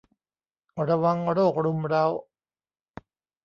[0.87, 2.05] ระวังโรครุมเร้า